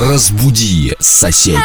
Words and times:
Разбуди 0.00 0.96
соседей. 0.98 1.60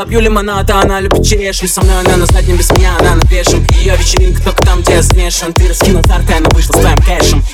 Я 0.00 0.06
пью 0.06 0.20
лимонад, 0.20 0.70
а 0.70 0.80
она 0.80 0.98
любит 0.98 1.26
черешню. 1.26 1.68
Со 1.68 1.82
мной 1.82 2.00
она 2.00 2.16
на 2.16 2.24
заднем, 2.24 2.56
без 2.56 2.70
меня 2.70 2.96
она 2.98 3.16
на 3.16 3.20
пешем 3.20 3.62
Ее 3.82 3.94
вечеринка 3.96 4.42
только 4.42 4.64
там, 4.64 4.80
где 4.80 4.94
я 4.94 5.02
смешан. 5.02 5.52
Ты 5.52 5.68
раскинул 5.68 6.02
тарка, 6.02 6.38
она 6.38 6.48
вышла 6.54 6.72
с 6.72 6.80
твоим 6.80 6.98
кэшем. 7.02 7.44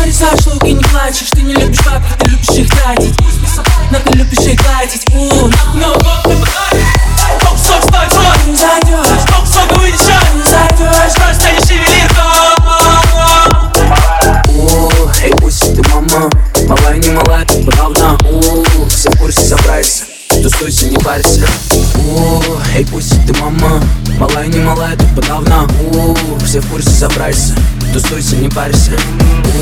Нарисовал 0.00 0.38
штуки, 0.38 0.68
не 0.70 0.82
плачешь 0.82 1.28
Ты 1.30 1.42
не 1.42 1.52
любишь 1.52 1.84
бабки, 1.84 2.08
ты 2.18 2.30
любишь 2.30 2.48
их 2.56 2.70
тратить. 2.70 3.14
Но 3.90 3.98
ты 3.98 4.16
любишь 4.16 4.38
их 4.38 4.62
тратить. 4.62 5.06
У, 5.12 5.50
ну 5.74 5.92
вот 5.92 6.22
ты 6.24 6.59
все 26.50 26.60
в 26.60 26.68
курсе 26.68 26.90
собрайся, 26.90 27.54
тусуйся, 27.92 28.34
не 28.34 28.48
парься. 28.48 28.90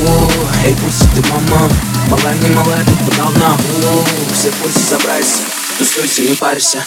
О, 0.07 0.27
эй, 0.65 0.75
пусть 0.83 1.01
ты 1.13 1.21
мама, 1.29 1.69
малая 2.09 2.35
не 2.39 2.49
малая, 2.49 2.83
ты 2.83 2.91
подавно 3.05 3.51
О, 3.51 4.05
все 4.33 4.49
в 4.49 4.55
курсе 4.55 4.79
собрайся, 4.79 5.43
тусуйся, 5.77 6.23
не 6.23 6.35
парься. 6.35 6.83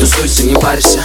Тусуйся, 0.00 0.42
не 0.42 0.56
парься 0.56 1.04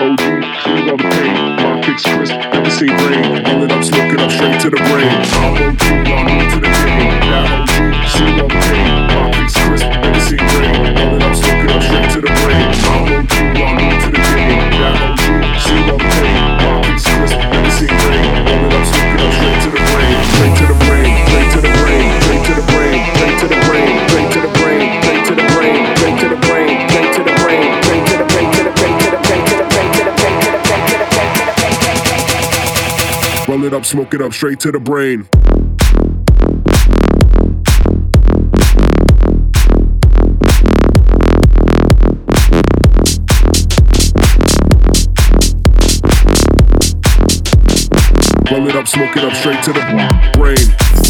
OG, 0.00 0.18
food 0.18 0.88
up 0.88 0.98
pain, 0.98 1.56
my 1.56 1.78
kicks 1.84 2.04
crisp, 2.04 2.32
never 2.32 2.70
seen 2.70 2.88
rain. 2.88 3.44
Roll 3.44 3.64
it 3.64 3.72
up, 3.72 3.84
smoke 3.84 4.14
it 4.14 4.20
up 4.20 4.30
straight 4.30 4.58
to 4.62 4.70
the 4.70 4.76
brain. 4.76 5.79
up, 33.80 33.86
smoke 33.86 34.12
it 34.12 34.20
up 34.20 34.34
straight 34.34 34.60
to 34.60 34.70
the 34.70 34.78
brain. 34.78 35.26
Roll 48.50 48.68
it 48.68 48.76
up, 48.76 48.86
smoke 48.86 49.16
it 49.16 49.24
up 49.24 49.32
straight 49.34 49.62
to 49.64 49.72
the 49.72 50.30
brain. 50.34 51.09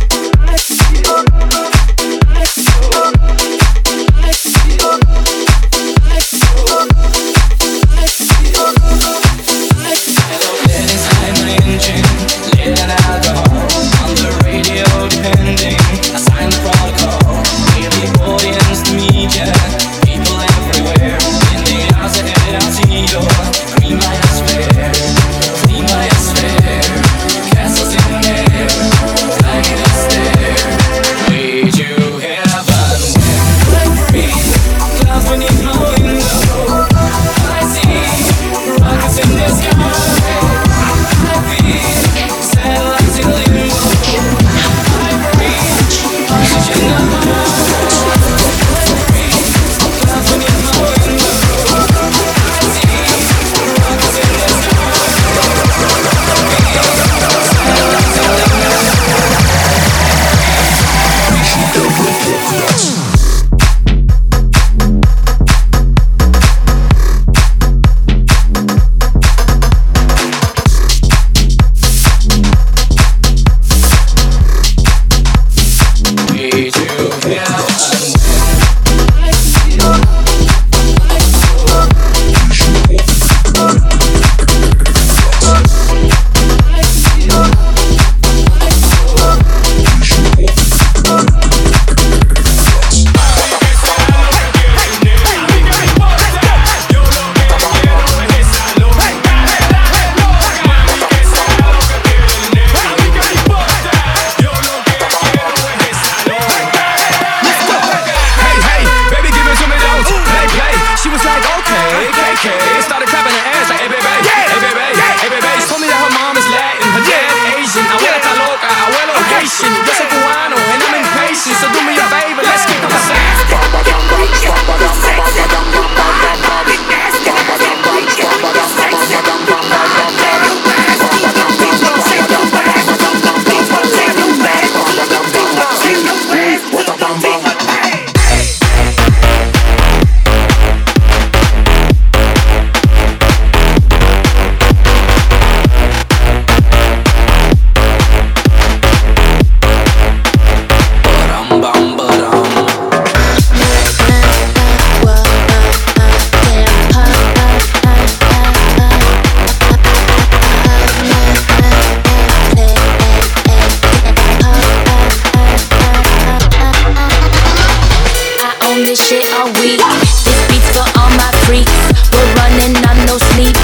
this 168.91 169.07
shit 169.07 169.23
all 169.39 169.47
week. 169.63 169.79
This 170.27 170.39
beat's 170.51 170.67
for 170.75 170.83
all 170.99 171.07
my 171.15 171.31
freaks. 171.47 171.71
We're 172.11 172.27
running 172.43 172.75
on 172.83 172.97
no 173.07 173.15
sleep. 173.31 173.55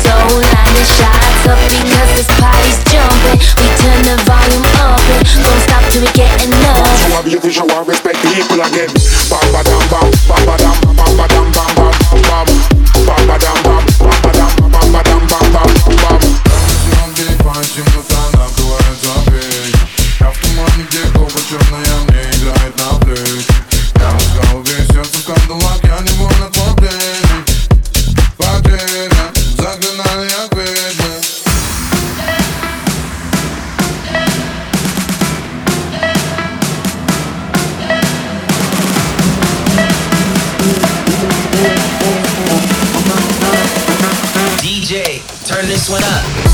So 0.00 0.12
line 0.32 0.72
the 0.72 0.84
shots 0.96 1.44
up 1.44 1.60
because 1.68 2.08
this 2.16 2.30
party's 2.40 2.80
jumping. 2.88 3.36
We 3.60 3.68
turn 3.84 4.00
the 4.08 4.16
volume 4.24 4.64
up 4.80 4.96
and 5.12 5.28
don't 5.44 5.60
stop 5.68 5.84
till 5.92 6.00
we 6.00 6.08
get 6.16 6.32
enough. 6.48 7.12
Want 7.12 7.28
you 7.28 7.38
to 7.38 7.48
be 7.48 7.52
I 7.52 7.84
respect 7.84 8.16
people 8.32 8.64
again. 8.64 8.88
Bam, 9.28 9.44
ba, 9.52 9.60
dam, 9.60 9.82
ba, 9.92 10.00
bam, 10.08 10.40
ba, 10.48 10.56
dam, 10.56 10.96
bam, 10.96 11.16
ba, 11.20 11.28
dam, 11.28 11.52
ba. 11.52 11.61
this 45.82 45.90
one 45.90 46.04
up. 46.04 46.51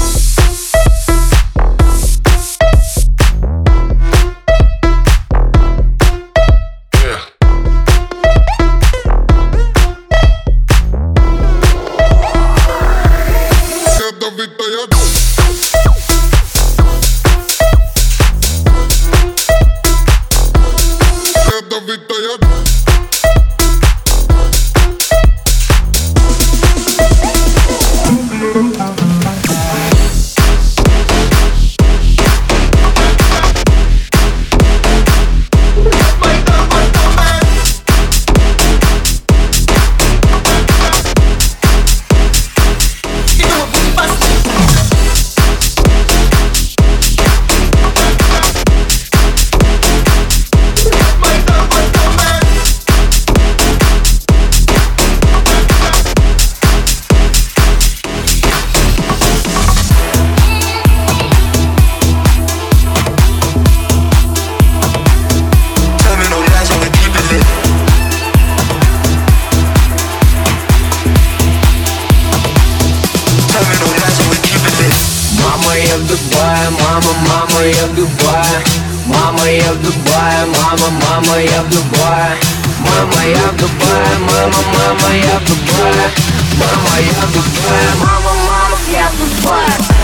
Дубае, 76.09 76.71
мама, 76.71 77.13
мама, 77.29 77.67
я 77.67 77.85
в 77.87 77.95
Дубае 77.95 78.65
Мама, 79.07 79.47
я 79.47 79.73
в 79.73 79.83
Дубае, 79.83 80.47
мама, 80.47 80.89
мама, 81.03 81.37
я 81.39 81.63
в 81.63 81.69
Дубае 81.69 82.37
Мама, 82.81 83.25
я 83.27 83.49
в 83.53 83.57
Дубае, 83.57 84.19
мама, 84.21 84.63
мама, 84.75 85.15
я 85.15 85.39
в 85.39 85.45
Дубае 85.45 86.11
Мама, 86.57 86.97
я 86.99 87.27
в 87.27 87.33
Дубае, 87.33 87.91
мама, 88.01 88.33
мама, 88.47 88.79
я 88.91 89.11
в 89.11 89.19
Дубае 89.19 89.98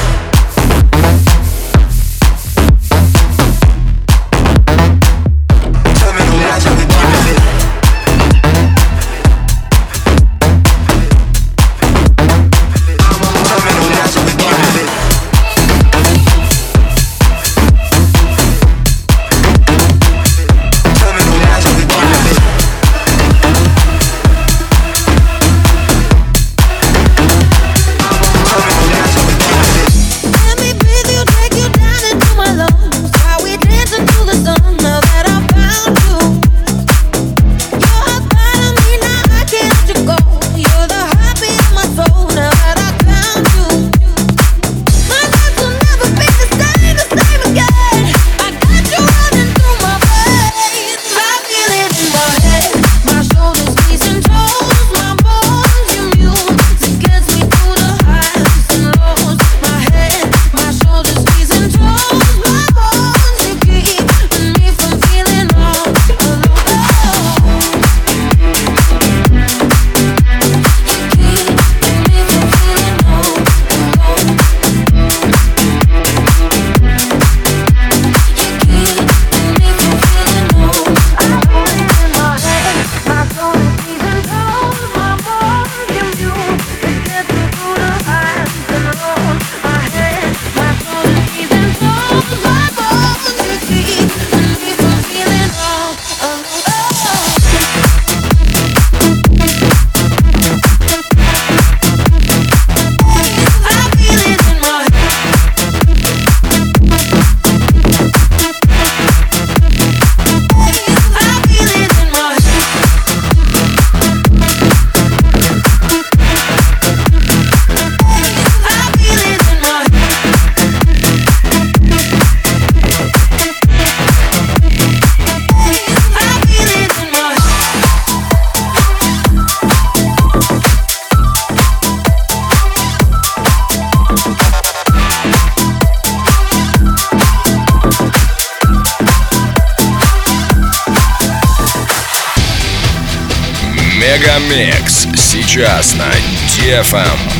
Краснонафм. 145.84 147.33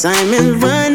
Simon 0.00 0.58
running. 0.60 0.89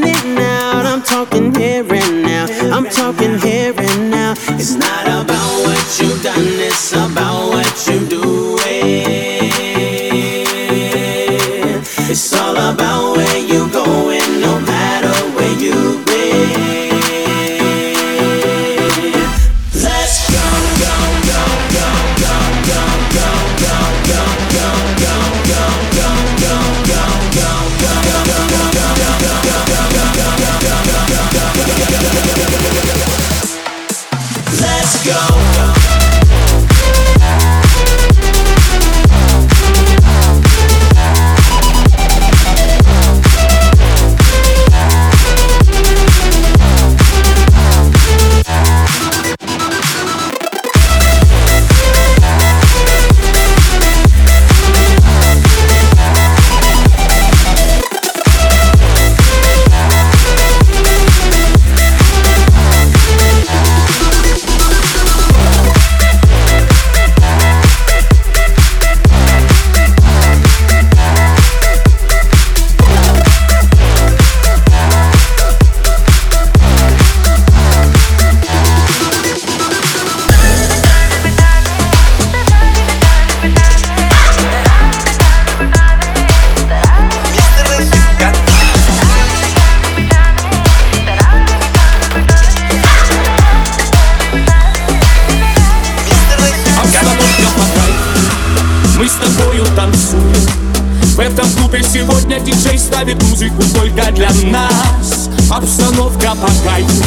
ставит 102.96 103.22
музыку 103.24 103.62
только 103.74 104.10
для 104.14 104.30
нас. 104.50 105.30
Обстановка 105.52 106.32
по 106.36 106.48
кайфу 106.64 107.04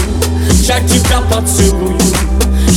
Я 0.63 0.81
тебя 0.81 1.21
поцелую. 1.31 1.99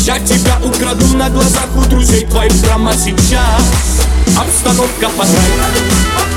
Я 0.05 0.17
тебя 0.19 0.57
украду 0.63 1.17
на 1.17 1.29
глазах 1.29 1.67
у 1.75 1.81
друзей 1.89 2.25
твоих 2.25 2.53
прямо 2.63 2.93
сейчас. 2.93 4.05
Обстановка 4.37 5.09
по 5.17 5.23
кайфу 5.23 6.30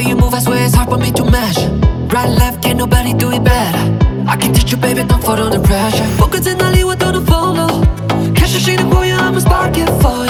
way 0.00 0.08
you 0.08 0.16
move, 0.16 0.34
I 0.34 0.40
swear 0.40 0.64
it's 0.64 0.74
hard 0.74 0.88
for 0.88 0.98
me 0.98 1.10
to 1.12 1.24
measure. 1.24 1.68
Right 2.14 2.28
left, 2.28 2.62
can't 2.62 2.78
nobody 2.78 3.12
do 3.14 3.30
it 3.30 3.44
better. 3.44 3.82
I 4.26 4.36
can 4.36 4.52
teach 4.52 4.70
you 4.72 4.78
baby, 4.78 5.02
don't 5.04 5.22
fall 5.22 5.40
under 5.40 5.60
pressure. 5.60 6.06
복근은 6.18 6.58
날리워 6.58 6.94
떠는 6.96 7.22
follow. 7.26 7.84
Catch 8.34 8.52
계속 8.52 8.58
쉬는 8.60 8.90
boy, 8.90 9.12
I'm 9.12 9.36
a 9.36 9.40
spark 9.40 9.76
it 9.76 9.90
for 10.00 10.24
you. 10.24 10.29